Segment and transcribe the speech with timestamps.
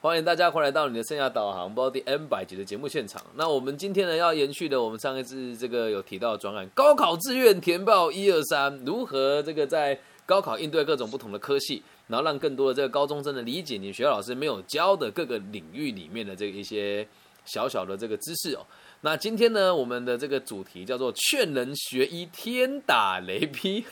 [0.00, 3.20] 欢迎大家快来到你的生涯导航，包第 M 百集的节目现场。
[3.34, 17.04] 那我们今天呢，要延续的我们上一次这个有提到的专案，高考志愿填报一二三，如何这个在高考应对各种不同的科系，然后让更多的这个高中生的理解你学校老师没有教的各个领域里面的这一些
[17.44, 18.64] 小小的这个知识哦。
[19.02, 23.84] 那今天呢，我们的这个主题叫做“劝人学医，天打雷劈”。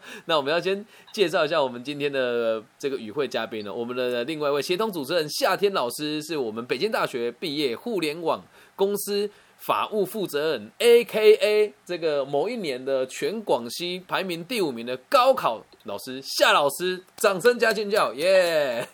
[0.26, 8.44] 那我们要先介绍一下我们今天的这个与会嘉宾呢，我们的另外一位协同主持人夏天老师，是我们北京大学毕业互联网
[8.76, 18.86] 公司法务负责人，A.K.A 这个某一年的全广西排名第五名的高考老师夏老师，掌声加尖叫，耶！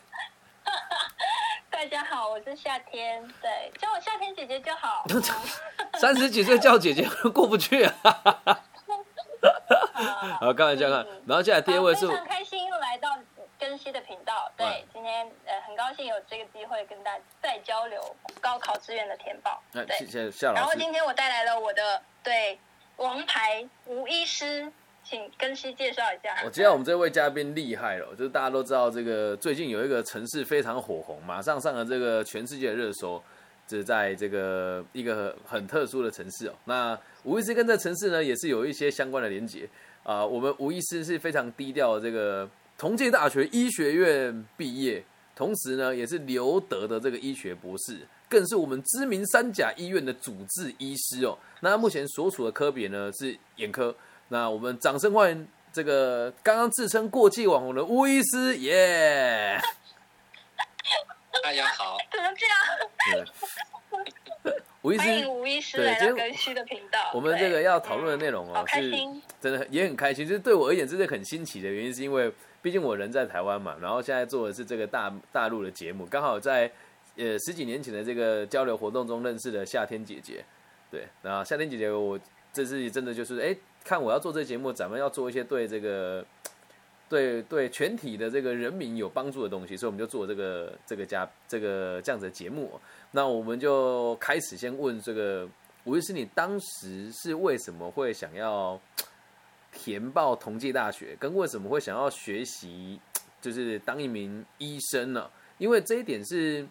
[1.77, 5.05] 大家好，我是夏天，对，叫我夏天姐姐就好。
[6.01, 8.65] 三十几岁叫姐姐过不去啊！
[10.41, 11.07] 好，开玩笑看。
[11.27, 13.11] 然后接下来第二位是，非常开心又来到
[13.59, 14.51] 根熙的频道。
[14.57, 18.03] 对，今天呃很高兴有这个机会跟大家再交流
[18.41, 19.63] 高考志愿的填报。
[19.71, 20.61] 对，谢谢夏老师。
[20.61, 22.59] 然后今天我带来了我的对
[22.97, 24.73] 王牌吴医师。
[25.09, 26.43] 请根熙介绍一下。
[26.45, 33.23] 我知道我们这位嘉宾厉害了，就是大家都知道这个最近有一个城市非常火红，马上上了这个全世界的热搜，
[33.69, 36.55] 是在这个一个很特殊的城市哦。
[36.65, 39.69] 那吴医师跟这城市呢也是有一些相关的连结
[40.03, 40.27] 啊。
[40.27, 45.05] 我们吴医师是非常低调的，这个同济大学医学院毕业，
[45.37, 51.39] 同时呢也是留德的这个医学博士，更是我们知名三甲医院的主治医师哦。
[51.61, 53.95] 那目前所处的科别呢是眼科。
[54.29, 59.57] 那我们掌声欢迎这个刚刚自称过气网红的吴医师，耶！
[61.45, 62.45] 大家好，怎么这
[63.15, 63.25] 样？
[64.83, 67.13] 吴医师，欢迎吴医师来到更新的频道。
[67.15, 68.91] 我们这个要讨论的内容哦，是
[69.41, 70.27] 真的也很开心。
[70.27, 76.69] 就是对我而言，真的很新奇的原因，是因为毕竟我人在台湾嘛，然后现在做的是这个大大陆的节目，刚好在
[77.17, 80.45] 呃十几年前的这个交流活动中认识了夏天姐姐。
[80.91, 82.19] 对，然后夏天姐姐，我
[82.57, 83.57] 这次真的就是哎。
[83.89, 86.27] 看我要做这节目，咱们要做一些对这个，
[87.09, 92.81] 对对全体的这个人民有帮助的东西，所以我们就做这个这个加这个这样子的节目。
[93.13, 95.49] 那我们就开始先问这个
[95.85, 98.77] 吴医师，你当时是为什么会想要
[99.71, 102.99] 填报同济大学，跟为什么会想要学习
[103.41, 105.31] 就是当一名医生呢？
[105.59, 106.67] 因为这一点是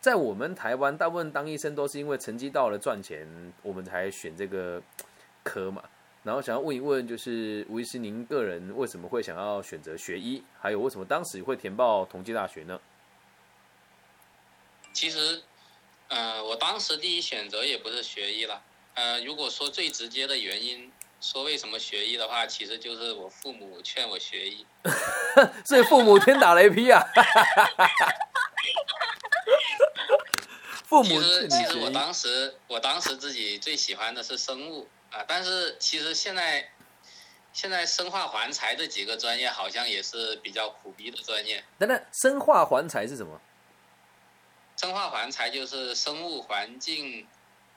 [0.00, 3.24] 在我们台湾，大部分当医生都是因为成绩到了赚钱，
[3.62, 4.82] 我们才选这个
[5.42, 5.82] 科嘛。
[6.24, 10.42] 然后想要问一问，就是吴医师，您个人为什么会想要选择学医？
[10.60, 12.78] 还有为什么当时会填报同济大学呢？
[14.92, 15.42] 其实，
[16.08, 18.60] 呃，我当时第一选择也不是学医了。
[18.94, 24.66] 呃，如果说最直接的原因，说为什么学医的话，其实就是我父母劝我学医。
[25.64, 27.02] 所以父母天打雷劈啊！
[30.84, 34.88] 父母其实，其实我当时，我当时自己最喜欢的是生物。
[35.10, 36.68] 啊，但是其实现在，
[37.52, 41.64] 现在生化环材这几个专业好像也是比较苦逼的专业。
[41.78, 43.40] 等等，生化环材是什么？
[44.76, 47.26] 生化环材就是生物环境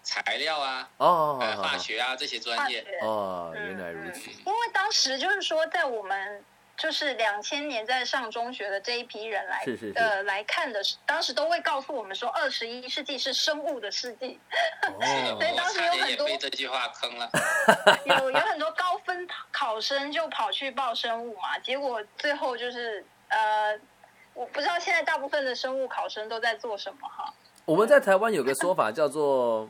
[0.04, 2.86] 材料啊，哦，化学啊这些专业。
[3.02, 4.30] 哦，原来如此。
[4.30, 6.44] 因为当时就是说，在我们。
[6.82, 14.40] 就是两千年在上中学的这一批人来呃来看的，当时都会告诉我们说，二十一世纪是生物的世纪。
[14.98, 17.30] 所以当时有很多被这句话坑了。
[18.06, 23.80] 有有很多高分考生就跑去报生物嘛，结果最后就是呃，
[24.34, 27.32] 我不知道现在大部分的生物考生都在做什么哈。
[27.66, 29.70] 我们在台湾有个说法叫做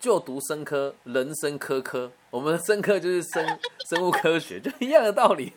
[0.00, 2.10] 就读生科，人生科科。
[2.30, 5.52] 我们生科就是生生物科学，就一样的道理。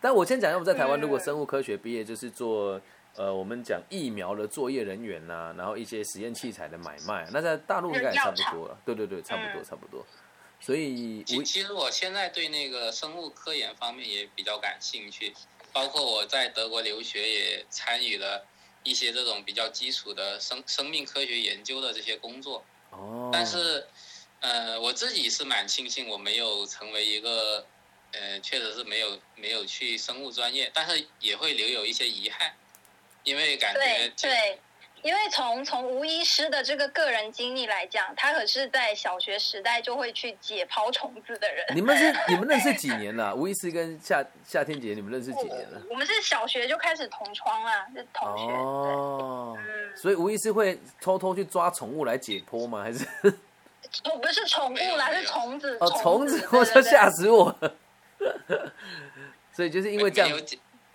[0.00, 2.80] 但我先讲一下，我们在台湾如果生物科学毕业，就是做
[3.16, 7.28] 呃，我们讲疫苗的作业人员呐，然后一些实验器材的买卖。
[7.32, 10.06] 那在大陆应该也差不多了，对对对，差不多差不多。
[10.60, 15.34] 所以，其其实我现在对那个生物科研方面也比较感兴趣，
[15.72, 18.46] 包括我在德国留学也参与了
[18.84, 22.62] 一些这种比较基础的生生命科学研究的这些工作。
[22.90, 23.30] 哦。
[23.32, 23.84] 但是，
[24.38, 27.66] 呃，我自己是蛮庆幸我没有成为一个。
[28.12, 32.50] 呃，确实是没有没有去生物专业，但是也会留有一些遗憾，
[33.22, 33.80] 因为感觉
[34.20, 34.58] 对，
[35.02, 41.66] 因为从从吴医师的这个个人经历来讲，他可是在小学时代就会去解剖虫子的人。
[41.74, 43.34] 你们是你们认识几 年了？
[43.34, 45.82] 吴医师跟夏夏天姐，你们认识几年了？
[45.90, 48.52] 我们是小学就开始同窗啊，是同学。
[48.52, 49.56] 哦，
[49.94, 52.82] 所以吴医师会偷偷去抓宠物来解剖吗？
[52.82, 53.06] 还是？
[54.04, 55.78] 我不是宠物啦，是虫子。
[55.80, 57.74] 哦，虫子，我说，吓死我了！
[59.58, 60.40] 所以就是因为这样，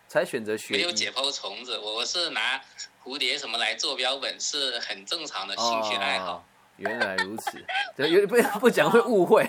[0.07, 0.73] 才选择学。
[0.73, 2.63] 没有解剖虫子，我是拿
[3.03, 6.47] 蝴蝶什么来做标本，是很正常的兴趣爱好。
[6.77, 7.61] 原来如此，
[7.97, 9.45] 对有不不讲会误会。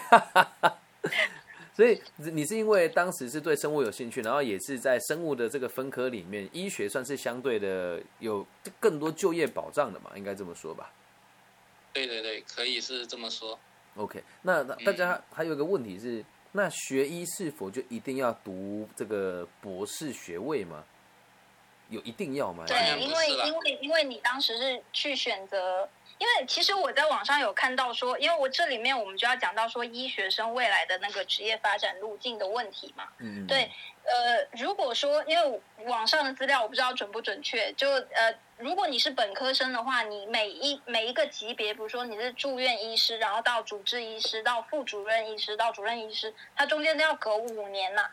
[1.77, 8.45] 所以你是因为当时是对生物有兴趣，然后也是在生物的这个分科里面，医学算是相对的有
[8.81, 10.11] 更多就业保障的嘛？
[10.17, 10.91] 应该这么说吧？
[11.93, 13.57] 对对对，可以是这么说。
[13.95, 16.25] OK，那大家还有一个问题是，
[16.57, 20.85] 那学医是否就一定要读这个博士学位吗？
[21.89, 22.65] 有一定要吗？
[22.67, 25.89] 对，因为因为因为你当时是去选择。
[26.17, 33.09] 因为其实我在网上有看到说，因为我这里面我们就要讲到说医学生未来的那个职业发展路径的问题嘛。
[33.19, 33.45] 嗯。
[33.49, 33.69] 对，
[34.05, 48.09] 呃，如果说因为网上的资料我不知道准不准确，就呃，如果你是本科生的话，你每一每一个级别，比如说你是住院医师，然后到主治医师，到副主任医师，到主任医师，它中间都要隔五年呐。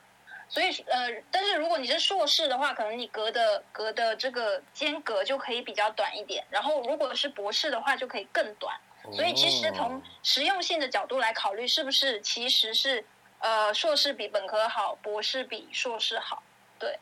[0.54, 6.46] 所以呃，但是如果你是硕士的话，可能你隔的隔的这个间隔就可以比较短一点。
[6.50, 8.78] 然后如果是博士的话，就可以更短。
[9.14, 13.06] 所以其实从实用性的角度来考虑，是不是其实是
[13.40, 16.44] 呃硕士比本科好，博士比硕士好？
[16.78, 17.00] 对，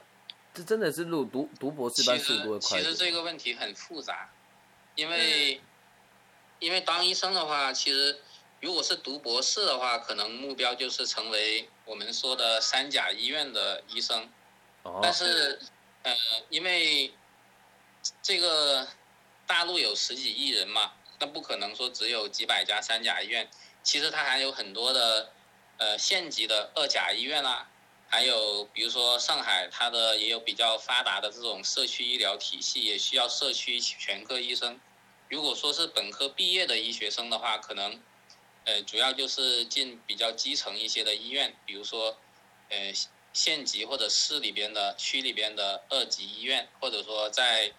[0.53, 2.79] 这真的是录读读博士班速度快。
[2.79, 4.29] 其实这个问题很复杂，
[4.93, 5.59] 因为
[6.59, 8.19] 因为当医生的话，其实。
[8.61, 14.29] 如果是读博士的话，可能目标就是成为我们说的三甲医院的医生。
[14.83, 14.99] 哦。
[15.01, 15.57] 但是，
[16.03, 16.13] 呃，
[16.49, 17.13] 因为
[18.21, 18.85] 这个
[19.47, 23.49] 大陆有十几亿人嘛，那不可能说只有几百家三甲医院。
[23.81, 25.31] 其实它还有很多的
[25.77, 27.69] 呃县级的二甲医院啦，
[28.09, 34.77] 还有比如说上海，它的也有比较发达的这种社区医疗体系，也需要社区全科医生。
[35.29, 37.97] 如果说是本科毕业的医学生的话，可能。
[38.65, 42.15] 呃，主要就是进比较基层一些的医院，比如说，
[42.69, 42.93] 呃，
[43.33, 47.71] 县级或者市里边的区里边的二级医院，或者说在，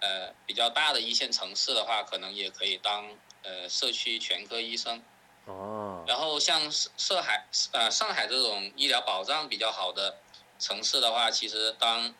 [0.00, 3.08] 呃，比较大的一线城市的话，可能也可以当
[3.42, 5.02] 呃社区全科医生。
[5.46, 6.04] 哦。
[6.06, 10.18] 然后像上海，呃，上海这种医疗保障比较好的
[10.58, 12.14] 城市的话，其实当，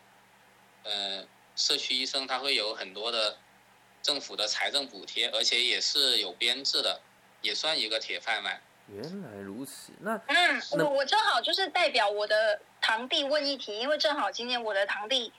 [0.83, 1.25] 呃，
[1.55, 3.37] 社区医生他会有很多的
[4.01, 7.01] 政府的财政补贴，而且也是有编制的。
[7.41, 8.61] 也算一个铁饭碗。
[8.87, 15.31] 原来如此，那嗯，我我正好就是代表我的堂弟问一题，因为正好今年我的堂弟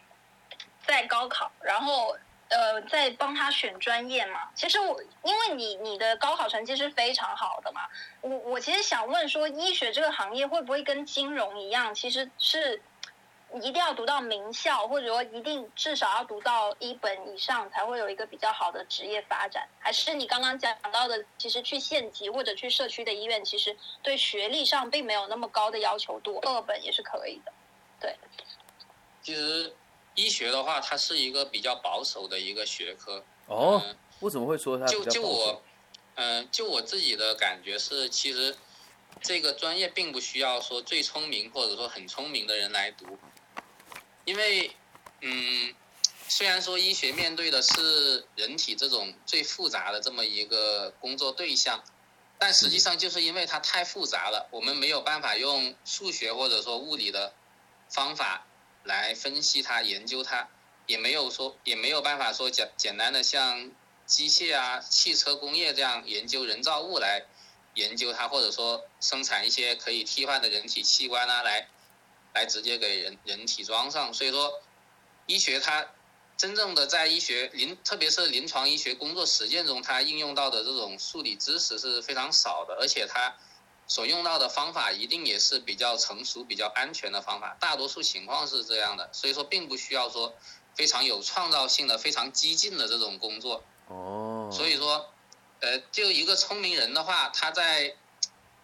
[0.86, 2.16] 在高考，然后
[2.48, 4.50] 呃在帮他选专业嘛。
[4.54, 7.88] 其实我因为你你的高考成绩是非常好的嘛，
[8.20, 12.80] 我我其实想问说，医学这个行业会不会跟金融一样，其实是。
[13.54, 19.68] 一定要读到名校，或者说一定至少要读到一本以上，才会有一个比较好的职业发展。
[19.80, 27.52] 还是你刚刚讲到的，其实去县级或者去社区的医院，其实对学历上并没有那么高的要求，度二本也是可以的。
[28.00, 28.16] 对，
[29.20, 29.74] 其实
[30.14, 33.24] 医学的话，它是一个比较保守的一个学科。
[33.46, 33.82] 哦，
[34.20, 35.60] 为什么会说它就就我，
[36.14, 38.54] 嗯，就我自己的感觉是，其实
[39.20, 43.18] 这个专业并不需要说最聪明或者说很聪明的人来读。
[44.30, 44.70] 因为，
[45.22, 45.74] 嗯，
[46.28, 51.82] 虽然说医学面对的是人体这种最复杂的这么一个工作对象，
[52.38, 57.32] 但实际上就是因为它太复杂了，我们没有办法用数学或者说物理的
[57.88, 58.46] 方法
[58.84, 60.48] 来分析它、研究它，
[60.86, 63.72] 也没有说也没有办法说简简单的像
[64.06, 67.24] 机械啊、汽车工业这样研究人造物来
[67.74, 71.66] 研究它，或者说生产一些可以替换的人体器官啊来。
[72.32, 74.60] 来直接给人人体装上，所以说，
[75.26, 75.86] 医学它
[76.36, 83.34] 真正的在医学临，特别是临床医学工作实践中，它应用到的这种数理知识是非常少的，而且它
[83.88, 90.32] 所用到的方法一定也是比较成熟、比较安全的方法，大多数情况是这样的，所以说并不需要说
[90.74, 93.64] 非常有创造性的、非常激进的这种工作。
[93.88, 94.48] 哦。
[94.52, 95.12] 所以说，
[95.60, 97.96] 呃，就一个聪明人的话，他在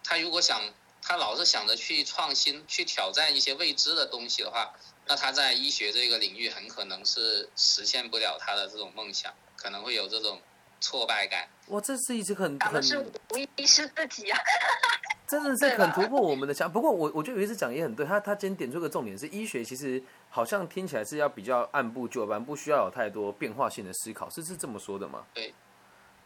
[0.03, 0.61] 他如果想。
[1.07, 4.73] 他老是想着去创新、去挑战一些未知的东西的话，
[5.05, 10.41] 那他在医学这个领域很可能是实现不了他的这种梦想，可能会有这种
[10.81, 11.47] 挫败感。
[11.67, 14.37] 哇，这是一直很很是无疑是自己啊，
[15.29, 16.69] 真的是很突破我们的想。
[16.69, 25.25] 不过我我觉得有一次讲也很对，他他今天点出个重点是，医学其实好像听起来是要比较按部就班，不需要有太多变化性的思考，是是这么说的吗？
[25.33, 25.53] 对，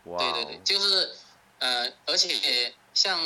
[0.05, 1.11] 哇，对对对，就是
[1.59, 3.19] 呃，而且像。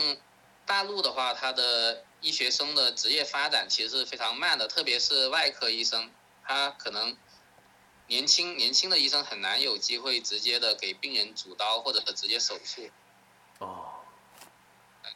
[0.66, 6.10] 大陆的话，他的医学生的职业发展其实是非常慢的，特别是外科医生，
[6.44, 7.16] 他可能
[8.08, 12.90] 年轻年轻的医生很难有机会直接的给病人主刀或者直接手术。
[13.60, 13.92] 哦。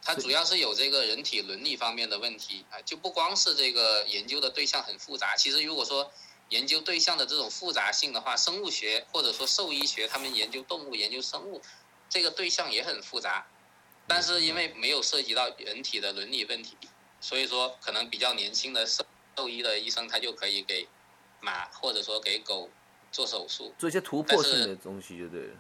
[0.02, 5.36] 它主要是有这个人体伦理方面的问题啊，就不光是这个研究的对象很复杂。
[5.36, 6.10] 其实如果说
[6.50, 11.62] 研究对象的这种复杂性的话，生物学或者说兽医学，他们研究动物、研究生物，
[12.08, 13.46] 这个对象也很复杂。
[14.10, 16.76] 但是因为没有涉及到人体的伦理问题，
[17.22, 19.06] 所以说可能比较年轻的兽
[19.38, 20.88] 兽医的医生他就可以给
[21.40, 22.70] 马或者说给狗
[23.12, 25.56] 做手术，做一些突破性的东西就对了。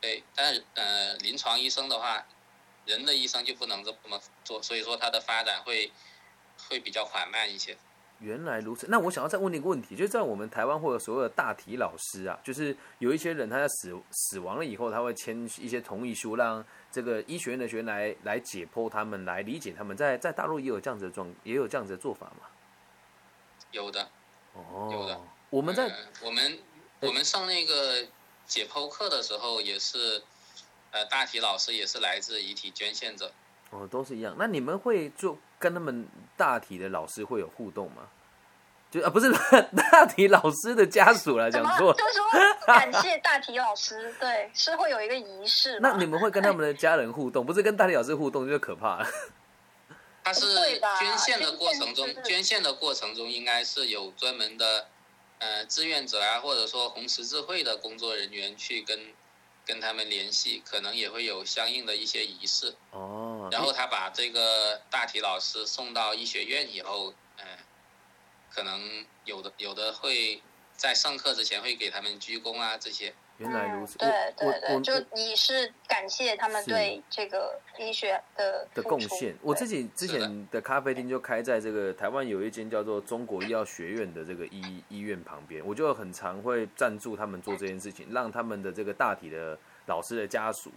[0.00, 2.24] 对，但是呃，临床医生的话，
[2.86, 5.90] 人的医生就不能这么做，所以说它的发展会
[6.68, 7.76] 会比较缓慢一些。
[8.20, 19.96] 原来如此，那我想要再问你一个问题，就是在我们台湾或者所有的大体老师啊，就是有一些人他在死死亡了以后，他会签一些同意书，让这个医学院的学员来来解剖他们，来理解他们。
[19.96, 22.46] 在在大陆也有这样子的状，也有这样子的做法吗？
[23.70, 24.08] 有的，
[24.54, 25.20] 哦，有的。
[25.50, 25.88] 我们在
[26.22, 26.58] 我们
[27.00, 28.04] 我们上那个
[28.46, 30.22] 解剖课的时候，也是
[30.90, 33.30] 呃大体老师也是来自遗体捐献者。
[33.70, 34.34] 哦，都是一样。
[34.38, 36.06] 那你们会就跟他们
[36.36, 38.08] 大体的老师会有互动吗？
[38.90, 39.30] 就啊，不是
[39.92, 42.24] 大体老师的家属来讲错，就是说
[42.66, 45.78] 感谢大体老师， 对，是会有一个仪式。
[45.80, 49.06] 那你们会跟他们的家人互动，不是跟大体老师互动就可怕了。
[50.24, 50.46] 他是
[50.98, 54.86] 捐献的过程中，捐献的过程中应该是有专门的
[55.38, 58.98] 呃志愿者啊，或者说红十字会的工作人员去跟。
[59.68, 62.74] 跟他们联系，可能也会有相应的一些仪式。
[62.90, 63.50] 哦。
[63.52, 67.46] 然后他把这个大体老师送到医学院以后，嗯，
[68.50, 70.42] 可能有的有的会
[70.74, 73.14] 在上课之前会给他们鞠躬啊这些。
[73.38, 79.32] 原来如此，对对对，就你是感谢他们对这个医学的的贡献。
[79.42, 90.72] 我自己之前的咖啡厅就开在这个台湾有一间叫做中国医药学院的这个医医院旁边，我就很常会赞助他们做这件事情，让他们的这个大体的老师的家属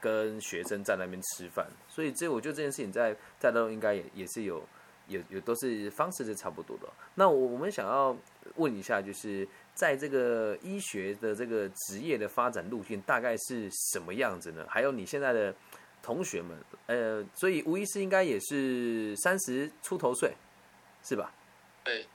[0.00, 1.66] 跟学生在那边吃饭。
[1.88, 4.66] 所以这我觉得这件事情在在都应该也也是有
[5.08, 6.88] 也也都是方式是差不多的。
[7.16, 8.16] 那我我们想要
[8.56, 9.46] 问一下就是。
[9.78, 14.66] 在这个医学的这个职业的发展路径大概是什么样子呢？
[14.68, 15.54] 还有你现在的
[16.02, 20.34] 同学们，呃，所以吴医师应该也是三十出头岁，
[21.04, 21.32] 是吧？
[21.84, 22.08] 对，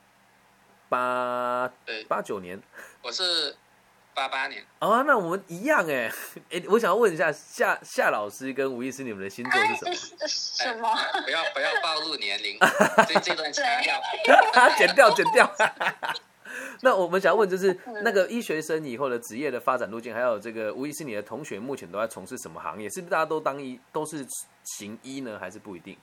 [0.90, 2.62] 八对八九年，
[3.02, 3.56] 我是
[4.14, 4.62] 八八年。
[4.80, 6.12] 哦，那我们一样哎，
[6.52, 9.96] 哎，我想要问一下夏夏老师跟吴医师，你们的星座是什么？
[10.28, 10.94] 什么？
[11.24, 12.60] 不要不要暴露年龄，
[13.08, 14.02] 这这段 剪掉，
[14.78, 15.56] 剪掉剪掉。
[16.84, 22.90] 那我们想问，就是那个医学生以后的职业的发展路径，还有这个吴医师，你的同学目前都在从事什么行业？
[22.90, 24.28] 是不是大家都当医，都是
[24.66, 25.40] 行医呢？
[25.40, 25.98] 还是不一定？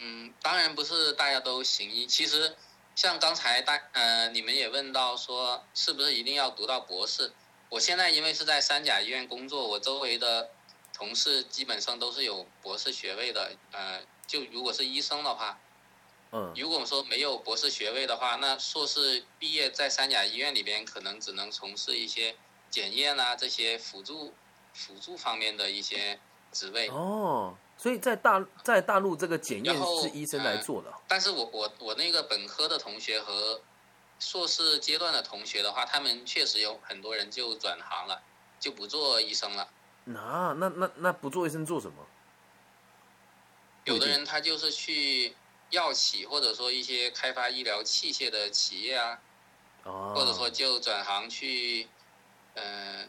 [0.00, 2.04] 嗯，当然不是大家都行医。
[2.04, 2.52] 其实
[2.96, 7.30] 像刚才大呃，你们也问到说，是不是一定要读到博士？
[7.68, 10.50] 我现在因为是在三甲医院工作，我周围的
[10.92, 13.52] 同事基本上都是有博士学位的。
[13.70, 15.56] 呃，就如果是医生的话。
[16.30, 22.36] 嗯，如果说没有博士学位的话，那硕士毕业在三甲医院里边，可能只能从事一些
[22.68, 24.34] 检验啊这些辅助
[24.74, 26.20] 辅助方面的一些
[26.52, 26.88] 职位。
[26.88, 30.92] 哦，所以在大在大陆这个检验是医生来做的。
[31.08, 33.62] 但是我我我那个本科的同学和
[34.18, 38.20] 硕士阶段的同学的话，他们确实有很多人就转行了，
[38.60, 39.66] 就不做医生了。
[40.04, 42.06] 那那那那不做医生做什么？
[43.86, 45.34] 有的人他就是去。
[45.70, 49.18] 药企或者说一些开发医疗器械的企业啊，
[49.84, 51.86] 或者说就转行去，
[52.54, 53.08] 嗯，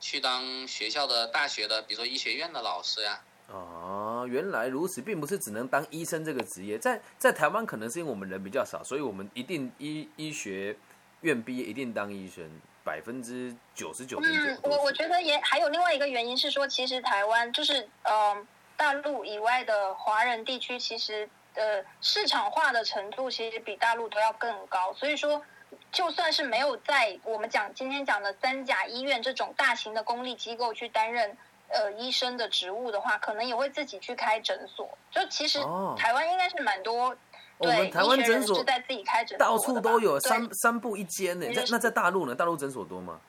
[0.00, 3.20] 去当学校的大学的，比如说医学院的老师呀。
[3.48, 10.74] 哦，原来如此，并不是只能当医生这个职业，在在台湾可能是因为我们人比较少，所以我们一定医医学
[11.20, 12.48] 院毕业一定当医生，
[12.84, 14.38] 百分之九十九点九。
[14.38, 21.28] 嗯，我我觉得也还有另外一个原因是说，其实台湾就是呃大陆以外的华人地区，其实。
[21.54, 25.42] 呃，市场化的程度其实比大陆都要更高，所以说，
[25.90, 31.36] 就算是没有在我们讲今天讲的三甲医院这种大型的公立机构去担任
[31.68, 34.96] 呃医生的职务的话，可能也会自己去开诊所。
[35.10, 35.58] 就其实
[35.96, 37.16] 台湾应该是蛮多，
[37.58, 41.46] 对，台湾诊所是在自己开诊所，到处都有，三三步一间呢。
[41.52, 42.34] 那那在大陆呢？
[42.34, 43.20] 大陆诊所多吗？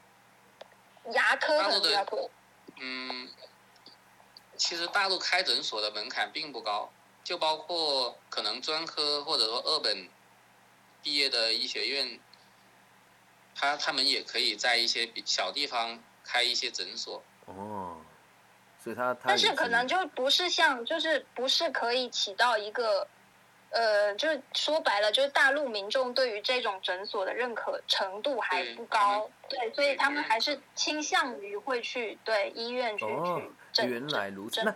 [1.14, 2.30] 牙科很比较多。
[2.80, 3.28] 嗯，
[4.56, 6.90] 其实大陆开诊所的门槛并不高。
[7.24, 10.08] 就包括可能专科或者说二本
[11.04, 12.20] 毕业的医学院，
[13.56, 17.22] 他他们也可以在一些小地方开一些诊所。
[17.46, 17.98] 哦，
[18.84, 23.08] 所以他他但是可能就不是像就是不是可以起到一个
[23.70, 33.06] 呃，就是说白了，就是大陆民众对于这种诊所的认可程度还不高，对，所以他们还是倾向于会去对医院去
[33.74, 34.76] 去原来如此，那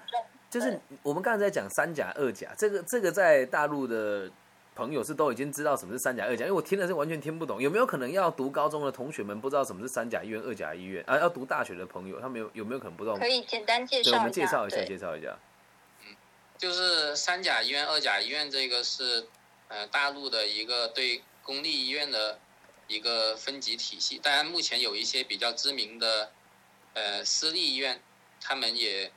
[0.55, 4.31] 就是我们刚才在讲三甲、二甲，这个这个在大陆的
[4.73, 7.61] 朋友是都已经知道什么是三甲、二甲，因为我听的是完全听不懂。
[7.61, 11.19] 有没有可能要读高中的同学们不知道什么是三甲医院、二甲医院啊？
[11.19, 13.17] 要读大学的朋友，他们有有没有可能不知道？
[13.17, 15.37] 可以简单介绍我们介绍一下，介绍一下。
[16.07, 16.15] 嗯
[16.57, 19.27] 就是三甲医院、二甲医院，这个是
[19.67, 22.39] 呃大陆的一个对公立医院的
[22.87, 24.17] 一个分级体系。
[24.23, 26.31] 当然，目前有一些比较知名的
[26.93, 27.99] 呃私立医院，
[28.39, 29.11] 他们也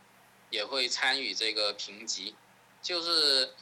[0.51, 2.35] 也会参与这个评级。
[2.83, 3.55] 就是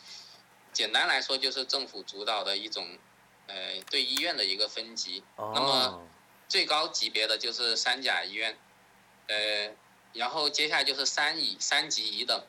[0.73, 2.99] 简单来说，就是政府主导的一种
[3.47, 5.23] 呃对医院的一个分级。
[5.37, 6.07] 那么
[6.49, 8.59] 最高级别的就是三甲医院，
[9.29, 9.75] 呃，
[10.13, 12.45] 然后接下来就是三乙、三级乙等。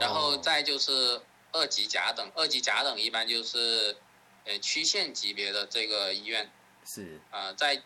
[0.00, 1.22] 然后再就是
[1.52, 3.96] 二级甲等，二级甲等一般就是，
[4.42, 6.50] 呃，区县级别的这个医院，
[6.84, 7.80] 是啊，再，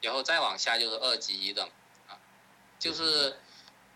[0.00, 1.68] 然后再往下就是二级乙等，
[2.08, 2.16] 啊，
[2.78, 3.36] 就是，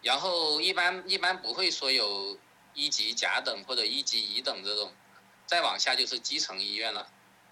[0.03, 2.39] 然后一般一般不会说有
[2.75, 4.93] 一级甲等或者一级乙等这种，
[5.47, 7.07] 再往下就是基层医院了，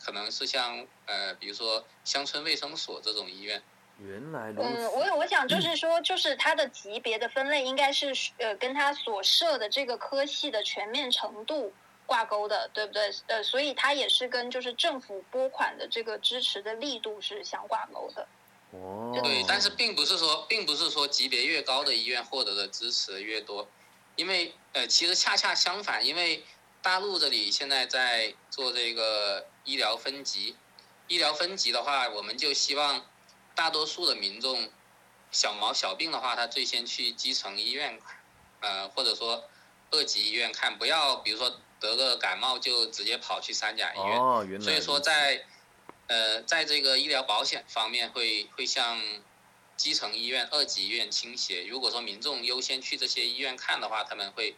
[0.04, 3.62] 可能是像呃，比如说乡村卫生所这种医院。
[3.98, 4.68] 原来如此。
[4.68, 11.72] 嗯，我我想就是 说，就是它的级别的分类应该是呃，跟它所设的这个科系的全面程度
[12.04, 13.10] 挂钩的，对不对？
[13.26, 18.28] 呃，所以它也是跟就是政府拨款的这个支持的力度是相挂钩的。
[18.70, 19.18] 哦。
[19.22, 23.68] 对，但是并不是说，并不是说级别越高的医院获得的支持越多，
[24.16, 26.44] 因为呃，其实恰恰相反，因为
[26.82, 30.56] 大陆这里现在在做这个医疗分级，
[31.08, 33.04] 医疗分级的话，我们就希望。
[33.56, 34.68] 大多数的民众，
[35.30, 37.98] 小毛小病的话，他最先去基层医院，
[38.60, 39.48] 呃，或者说
[39.90, 44.20] 二级医院看，不要比如说得个感冒就直接跑去三甲医院。
[44.20, 44.62] 哦，原来。
[44.62, 45.42] 所以说在，
[46.08, 48.98] 呃，在这个医疗保险方面会会向
[49.76, 51.66] 基层医院、二级医院倾斜。
[51.68, 54.56] 如果说民众优先去这些医院看的话，他们会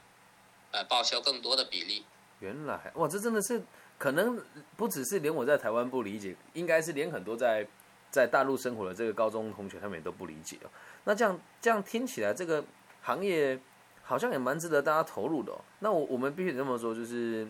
[0.73, 2.05] 呃报销更多的比例。
[2.41, 3.63] 原来，哇，这真的是
[3.99, 4.45] 可能
[4.77, 7.67] 不只是连我在台湾不理解，应该是连很多在。
[8.11, 10.71] 在大陆生活的这个高中同学，他们也都不理解哦。
[11.05, 12.65] 那这样这样听起来，这个
[13.03, 13.61] 行业
[14.03, 15.53] 好像也蛮值得大家投入的。
[15.81, 17.47] 那我我们必须这么说，就是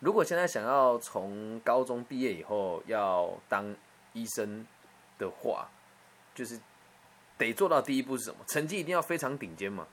[0.00, 3.76] 如果现在想要从高中毕业以后要当
[4.14, 4.66] 医生
[5.18, 5.70] 的话，
[6.34, 6.58] 就是
[7.36, 8.44] 得做到第一步是什么？
[8.48, 9.86] 成绩一定要非常顶尖嘛？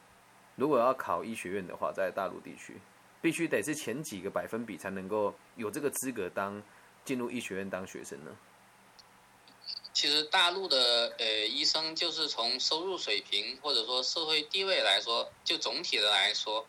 [0.55, 2.79] 如果要考医学院的话，在大陆地区，
[3.21, 6.63] 必须得是前几个百分比才能够有这个资格当
[7.03, 8.31] 进入医学院当学生呢？
[9.93, 16.65] 其实大陆的呃医生就是从收入水平或者说社会地位来说，就总体的来说，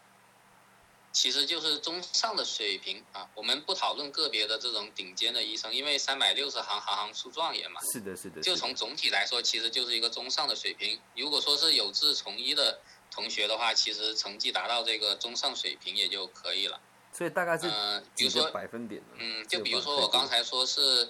[1.12, 3.28] 其实就是中上的水平啊。
[3.34, 7.80] 我们不讨论个别的这种顶尖的医生，因为三百六十行，行行出状元嘛。
[7.92, 8.40] 是的，是的。
[8.40, 11.00] 就从总体来说，其实就是一个中上的水平。
[11.16, 16.80] 如果说是有志从医的同学的话，其实成绩达到这个中上水平也就可以了。
[17.12, 21.08] 所以大概是嗯，比如说百分点嗯，就比如说我刚才说是。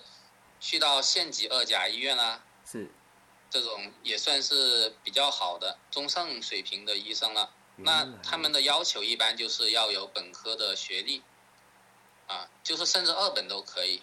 [0.60, 2.90] 去到县级二甲医院啦，是，
[3.48, 7.48] 这种也算是比较好的中上水平的医生了。
[7.78, 11.22] 那他们的要求一般就是要有本科的学历，
[12.26, 14.02] 啊，就是甚至二本都可以。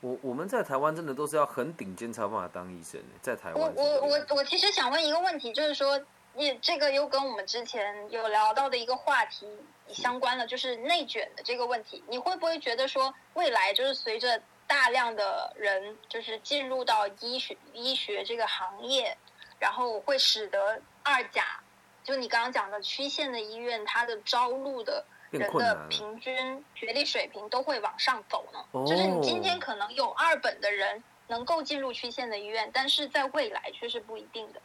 [0.00, 3.74] 我我们在台湾真的都是要很顶尖才有办法当医生，在台湾。
[3.74, 5.98] 我我我我其实想问一个问题，就是说，
[6.34, 9.48] 你这个又跟我们之前有聊到的一个话题
[9.88, 12.04] 相关了，就是内卷的这个问题。
[12.08, 19.16] 你会不会觉得说，未来就是随着大量的人就是进入到医学医学这个行业，
[19.58, 21.62] 然后会使得二甲，
[22.04, 28.64] 就你刚刚讲的区县的医院，它的招录的人的平均学历水平都会往上走呢。
[28.86, 34.60] 就是你今天可能有二本的人能够进入区县的医院，但是在未来却是不一定的。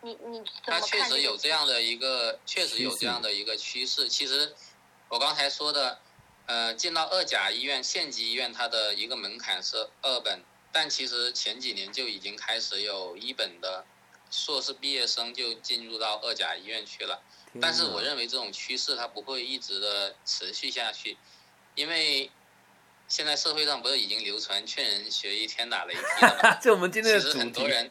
[0.00, 0.82] 你你怎么看？
[0.82, 4.08] 确实有这样的一个，确实有这样的一个趋势。
[4.08, 4.54] 其实
[5.08, 6.00] 我刚才说的。
[6.50, 13.84] 呃，进到二甲医院、县级医院，它的一个门槛是二本，但其实前几年就已经开始有一本的
[14.30, 17.22] 硕士毕业生就进入到二甲医院去了。
[17.60, 21.16] 但是我认为这种趋势它不会一直的持续下去，
[21.74, 22.30] 因为
[23.08, 26.54] 现在社会上不是已经流传“劝人学医，天打雷劈”了吗？
[26.60, 27.90] 就我们今天的其实很多人，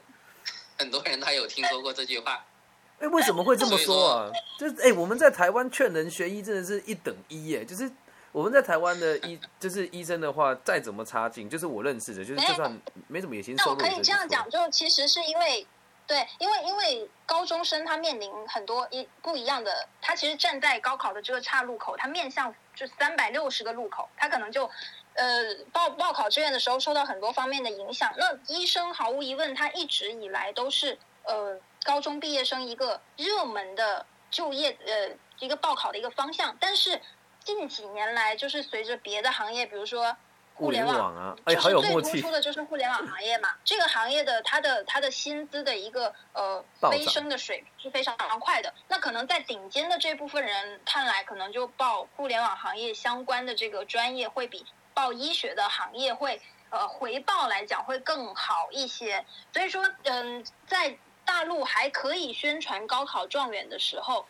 [0.78, 2.45] 很多人他有听说过这句话。
[3.00, 4.32] 哎，为什么会这么说啊？
[4.60, 7.91] 就是哎，我们在台湾劝人学医真的是一等一耶，就是。
[8.34, 13.78] 我们在台湾的医 就是医生的话，再怎么差劲，就是我认识的，就是就算没怎么野心收入。
[13.80, 15.65] 那我可以这样讲，就其实是因为，
[16.08, 24.70] 对，因为因为高中生他面临很多一不一样的，他其实站在高考的这个岔路口，他面向就三百六十个路口，他可能就
[25.15, 28.13] 呃报报考志愿的时候受到很多方面的影响。
[28.17, 37.02] 那医生毫无疑问，他一直以来都是呃高中毕业生一个热门的就业呃一个报考的一个方向，但是
[37.43, 40.15] 近几年来，就是随着别的行业，比如说。
[40.58, 41.70] 互联网啊，就是
[42.02, 43.50] 最突出的就是互联网行业嘛。
[43.63, 48.74] 这个行业的它的它的薪资的一个呃飞升的水平是非常快的。
[48.88, 54.65] 那可能在顶尖的这部分人看来，可能就报互联网行业相关的这个专业会比
[54.96, 56.41] 报医学的行业会
[56.72, 59.24] 呃回报来讲会更好一些。
[59.54, 64.26] 所以说，嗯，在大陆还可以宣传高考状元的时候，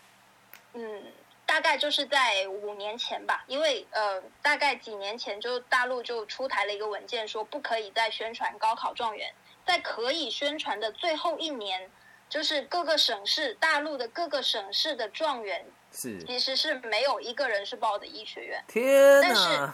[0.73, 1.03] 嗯。
[1.47, 9.33] 大概就是在五年前吧，因为呃，大概几年前就大陆就出台了一个文件，说不可以再宣传高考状元，
[9.65, 11.89] 在可以宣传的最后一年，
[12.29, 18.63] 就是各个省市，大陆的各个省市的状元是其实是没有一个人是报的医学院。
[18.67, 19.69] 天但是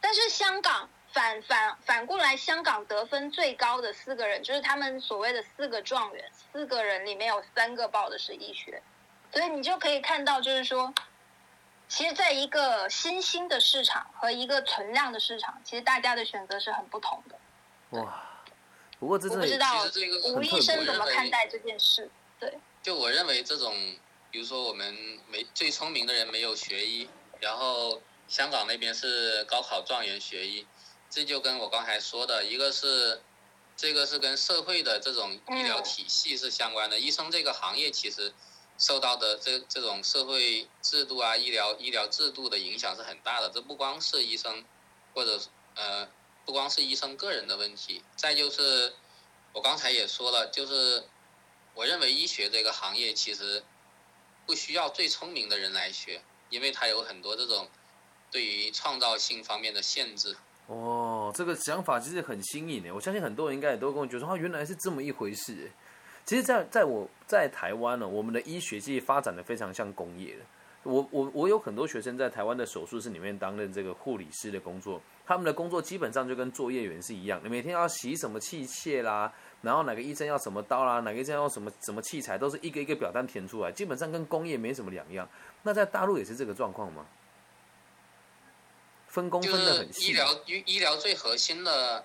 [0.00, 8.80] 但是香港反反反过来，香港得分最高的四个人，就是他们所谓的四个状元，四个人里面有三个报的是医学。
[9.32, 10.92] 所以你就可以看到，就是说，
[11.88, 18.00] 其实在一个新兴的市场和一个存量的市场，其实大家的选择是很不同的。
[18.00, 18.24] 哇，
[18.98, 19.84] 不过这我不知道
[20.34, 22.10] 吴医生怎么看待这件事。
[22.40, 23.72] 对，就我认为这种，
[24.32, 24.96] 比如说我们
[25.28, 30.66] 没最聪明的人没有学医，然后香港那边是高考状元学医，
[31.08, 33.22] 这就跟我刚才说的一个是，
[33.76, 36.98] 这个是跟社会的这种医疗体系是相关的。
[36.98, 38.32] 医生这个行业其实。
[38.80, 43.50] 受到的这这种社会制度啊，医疗医疗制度的影响是很大的。
[43.50, 44.64] 这不光是医生，
[45.14, 45.38] 或者
[45.76, 46.08] 呃，
[46.46, 48.02] 不光是医生个人的问题。
[48.16, 48.94] 再就是，
[49.52, 51.04] 我刚才也说了，就是
[51.74, 53.62] 我认为医学这个行业其实
[54.46, 57.68] 不需要最聪明的人来学，因为它有很多这种
[58.30, 60.34] 对于创造性方面的限制。
[60.68, 65.70] 哦，这个想法其实很新颖的，我相信很多人应该也都跟我觉得说，原来是这么一回事。
[66.30, 70.42] 其实，在在我在台湾呢，我们的医学系发展的非常像工业的。
[70.84, 85.28] 我我我有很多学生在台湾的手术室里面担任这个护理师的工作，他们的工作基本上就跟作业员是一样，你每天要洗什么器械啦，然后哪个医生要什么刀啦，哪个医生要什么什么器材，都是一个一个表单填出来，基本上跟工业没什么两样。
[85.64, 87.04] 那在大陆也是这个状况吗？
[89.08, 90.12] 分工分的很细。
[90.12, 92.04] 医疗医疗最核心的。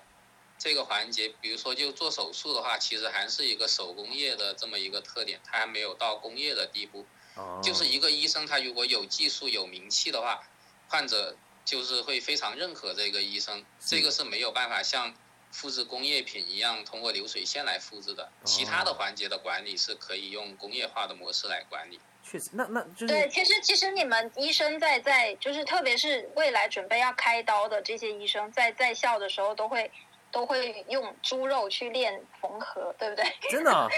[0.58, 7.04] 这个环节，比如说就做手术的话，其实还是一个手工业的这么一个特点，它还没有到工业的地步。
[7.34, 7.60] 哦。
[7.62, 10.42] 就是一个医生，他如果有技术、有名气的话，
[10.88, 13.64] 患者就是会非常认可这个医生。
[13.84, 15.14] 这个是没有办法像
[15.52, 18.32] 复制工业品一样通过流水线来复制的。
[18.44, 22.00] 其他的环节的管理是可以用工业化的模式来管理。
[22.24, 23.28] 确实，那那就是对。
[23.28, 29.90] 其实，其实你们医生在在就是，特别是未来准备要开刀的这些医生，在在校的时候都会。
[30.30, 33.24] 都会用猪肉去练缝合，对不对？
[33.50, 33.88] 真的？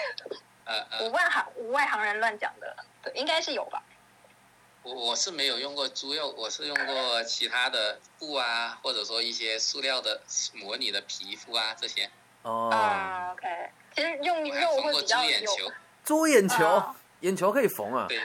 [0.65, 3.83] 呃呃，外行无外行人乱讲的，对，应该是有吧。
[4.83, 10.21] 我我是没有用过猪肉，我是用过其他的布啊，或者说一些塑料的
[10.55, 12.11] 模拟的皮肤啊这些。
[12.43, 12.69] 哦。
[12.71, 13.71] 啊，OK。
[13.95, 15.73] 其实用肉会比较有。
[16.05, 18.07] 猪眼球，眼球可以缝啊。
[18.09, 18.21] 对。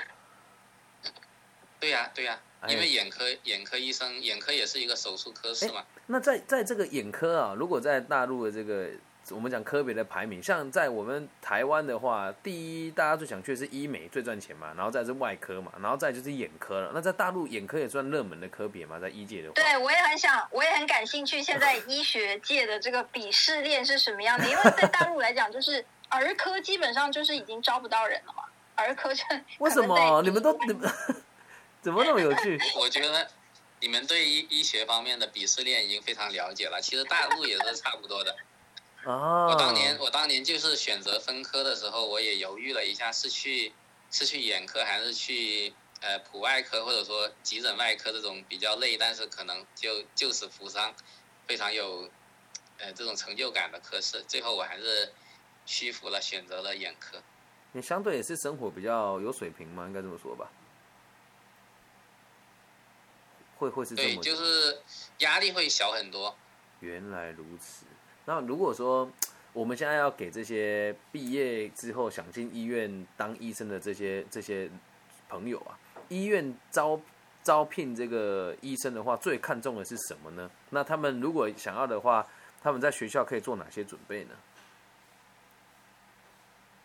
[1.79, 2.39] 对呀，对呀。
[2.67, 5.84] 因为眼科眼科医生，眼科也是一个手术科室嘛。
[6.08, 8.89] 那在在这个眼科啊，如果在大陆的这个
[9.30, 16.91] 我们讲科别的排名，像在我们台湾的话，第一大家最想去的是医美最赚钱嘛，然后再是外科嘛，然后再就是眼科了。
[16.93, 19.54] 那在大陆眼科也算热门的科别嘛，在医界的话。
[19.56, 24.45] 对，我也很想，我也很感兴趣，现在医学界的这个鄙视链是什么样的？
[24.47, 28.43] 因为在大陆来讲，就是儿科基本上就是已经招不到人了嘛，
[28.76, 29.23] 儿科就
[29.60, 30.91] 为什么你们都你们？
[31.83, 32.57] 怎么那么有趣？
[32.79, 33.29] 我觉得
[33.81, 36.81] 你们对医医学方面的鄙视链已经非常了解了。
[36.81, 38.33] 其实大陆也是差不多的。
[39.03, 39.49] 哦。
[39.51, 43.73] 我当年我当年就是选择分科的时候，我也犹豫了一下，是去
[44.09, 50.95] 是去眼科还是去呃普外科或者说急诊外科这种比较累，但是可能就救死扶伤，
[51.45, 52.09] 非常有
[52.77, 54.23] 呃这种成就感的科室。
[54.25, 55.11] 最后我还是
[55.65, 57.21] 屈服了，选择了眼科。
[57.73, 59.85] 你相对也是生活比较有水平嘛？
[59.87, 60.49] 应该这么说吧。
[63.63, 64.78] 会会是这么，对，就是
[65.19, 66.36] 压力会小很多。
[66.82, 67.86] 原来如此。
[68.26, 69.10] 那如果说
[69.54, 74.69] 我们现在要给这些毕业之后想进医院当医生的这些这些
[75.30, 75.78] 朋友啊，
[76.10, 76.99] 医院招
[77.43, 80.49] 招聘这个医生的话，最看重的是什么呢？
[80.69, 82.28] 那他们如果想要的话，
[82.62, 84.36] 他们在学校可以做哪些准备呢？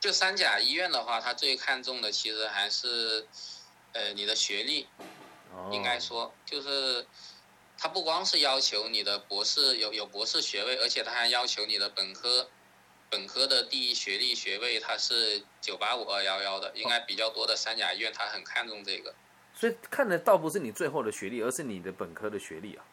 [0.00, 3.26] 就三甲医院的话，他最看重的其实还是
[3.92, 4.86] 呃你的学历。
[5.70, 7.06] 应该说就是，
[7.76, 12.48] 他不光是要求你的博士有有博士学位，而且他还要求你的本科
[13.10, 19.14] 本科的第一学历学位，他是九八五二幺幺的，应该比较多的三甲医院他很看重这个。
[19.54, 22.84] 所以看的倒不是你最后的学历，而是你的本科的学历啊。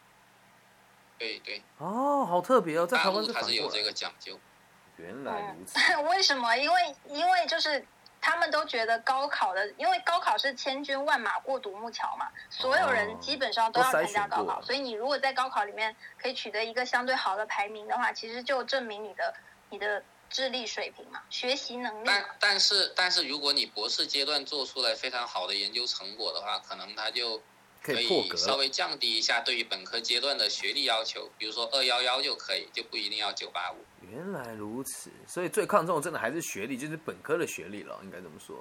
[1.18, 1.62] 对对。
[1.78, 4.38] 哦，好特别哦，在台湾是有这个讲究。
[4.96, 5.78] 原来如此。
[6.08, 6.56] 为什么？
[6.56, 7.84] 因为因为就是
[8.26, 19.32] 他们都觉得高考的，因为高考是千军万马过独木桥嘛，所有人基本上都要参加高考，所以你如果在高考里面可以取得一个相对好的排名的话，其实就证明你的
[19.70, 22.04] 你的智力水平嘛，学习能力。
[22.04, 27.40] 但但是但是如果你博士阶段做出来非常好的研究成果的话，可能他就。
[27.94, 33.76] 可以稍微降低一下对于本科阶段的学历要求，比如说二幺幺就可以，就不一定要九八五。
[34.10, 38.56] 原来如此，所以最看重的真的还是学历，就是本科的学历了，应该这么说。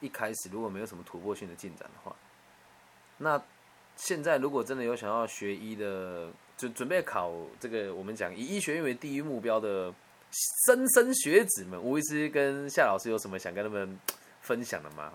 [0.00, 2.14] 一开始如果没有什么突破性的进展的话，
[3.16, 3.42] 那
[3.96, 9.90] 现在如果真的有想要学医的，就准备考这个我们讲以医学院为第一目标的
[10.68, 13.98] 莘莘学子们，吴医师跟夏老师有什么想跟他们
[14.42, 15.12] 分享的吗？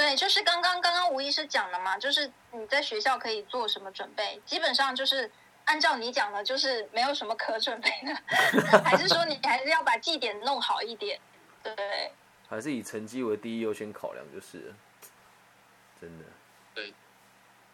[0.00, 5.30] 对，就是刚刚刚刚吴医师讲的嘛，就是你在学校可以做什么准备，基本上就是
[5.66, 8.14] 按照你讲的，就是没有什么可准备的，
[8.80, 11.20] 还是说你还是要把绩点弄好一点，
[11.62, 12.10] 对，
[12.48, 14.74] 还是以成绩为第一优先考量，就是
[16.00, 16.24] 真的，
[16.74, 16.94] 对，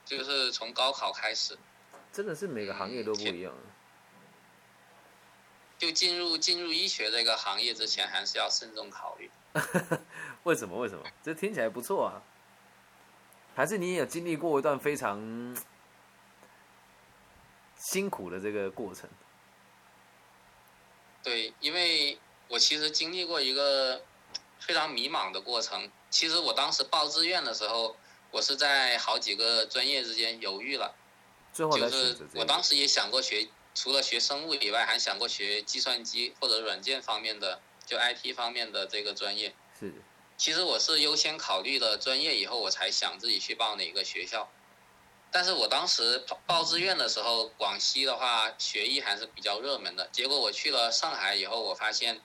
[0.05, 1.57] 就是从高考开始，
[2.13, 3.55] 真的是每个行业都不一样，
[5.79, 9.31] 就进入进入医学这个行业之前，还是要慎重考虑。
[10.47, 10.79] 为什么？
[10.79, 11.05] 为什么？
[11.25, 12.23] 这听起来不错啊！
[13.57, 15.57] 还是你也有经历过一段非常
[17.77, 19.11] 辛苦的这个过程？
[21.25, 24.01] 对，因为我其实经历过一个
[24.61, 25.91] 非常迷茫的过程。
[26.11, 27.97] 其实我当时报志愿的时候，
[28.31, 30.95] 我是在好几个专业之间犹豫了。
[31.53, 39.53] 最后就是我当时也想过学，除了学生物以外，还想过学计算机或者软件方面的，就 IT 方面的这个专业。
[39.77, 39.93] 是。
[40.37, 44.49] 其实我是优先考虑了专业以后，我才想自己去报哪个学校。
[45.31, 50.09] 但是我当时报志愿的时候，广西的话学医还是比较热门的。
[50.13, 52.21] 结果我去了上海以后，我发现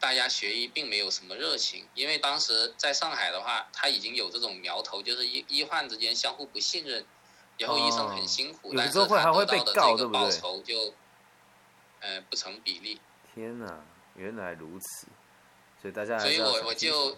[0.00, 7.06] 大家学医并没有什么热情，因为当时在上海的话，他已经有这种苗头，就是医医患之间相互不信任，
[7.58, 10.92] 然后医生很辛苦，但是他得到的这个报酬就，
[12.00, 13.00] 呃，不成比例。
[13.34, 13.84] 天哪，
[14.16, 15.06] 原来如此，
[15.80, 17.16] 所以大家所以我我就。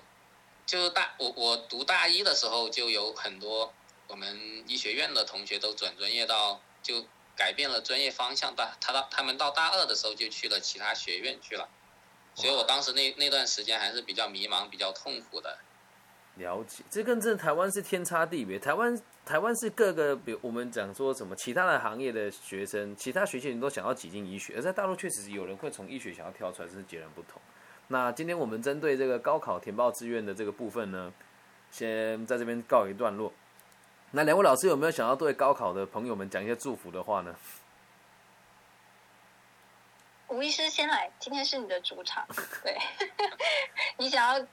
[0.69, 3.73] 就大我我读大一的时候，就有很多
[4.07, 8.55] 我们医学院的同学都转专业到，就改变了专业方向。
[8.55, 11.67] 到他到他们到大二的时候就去了其他学院去了，
[12.35, 15.57] 所以我当时那那段时间还是比较迷茫、比较痛苦的。
[16.35, 18.59] 了解，这跟这台湾是天差地别。
[18.59, 27.41] 台湾台湾是各个，比如我们讲说什么其他的行业的学生，其他学习人都想要挤进医学，而在大陆确实是有人会从医学想要跳出来，这是截然不同。
[27.91, 31.11] 那今天我们针对这个高考填报志愿的这个部分呢，
[31.71, 33.33] 先在这边告一段落。
[34.11, 37.35] 那两位老师有没有想要对高考的朋友们讲一些祝福的话呢？
[40.29, 42.27] 吴医师先来，今天是你的主场。
[42.63, 42.77] 对，
[43.97, 44.47] 你想要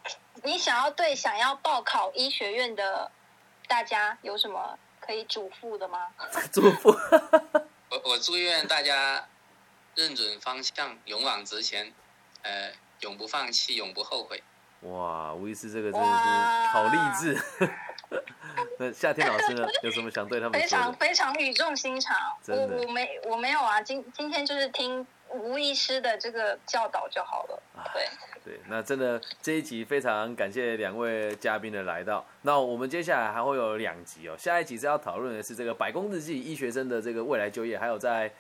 [0.44, 3.12] 你想要对想要报考医学院的
[3.68, 6.08] 大家有什么可以嘱咐的吗？
[6.54, 6.98] 嘱咐，
[7.90, 9.28] 我我祝愿大家
[9.96, 11.92] 认准方向，勇往直前。
[12.44, 12.72] 呃。
[13.02, 14.42] 永不放弃，永不后悔。
[14.82, 17.40] 哇，吴医师这个真的是好励志。
[18.78, 19.68] 那夏天老师呢？
[19.82, 20.60] 有什么想对他们？
[20.60, 22.16] 非常非常语重心长。
[22.48, 27.64] 我我没我没有啊，今今天就是听吴医师的这个教导就好了。
[27.94, 28.08] 对
[28.44, 32.24] 对，那真的这一集非常感谢两位嘉宾的来到。
[32.44, 34.36] 那我们接下来还会有两集哦。
[34.38, 38.32] 下一集是要讨论的是这个百工日记医学生的这个未来就业，还有在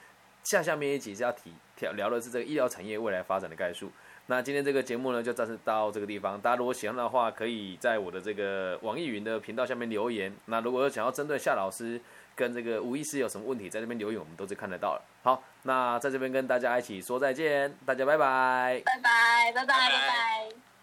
[0.43, 1.51] 下下面一集是要提
[1.95, 3.91] 聊的是这个医疗产业未来发展的概述。
[4.27, 6.39] 那今天这个节目呢，就暂时到这个地方。
[6.41, 10.35] 大家如果喜欢的话，可以在我的这个网易云的频道下面留言。
[10.45, 12.01] 那如果有想要针对夏老师
[12.35, 15.01] 跟这个吴医师有什么问题，在这边留言，我们都是看得到了。
[15.21, 20.74] 好，那在这边跟大家一起说再见，大家拜拜，拜拜，拜拜，拜拜。